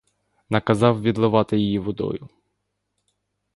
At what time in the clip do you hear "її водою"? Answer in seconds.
1.57-2.29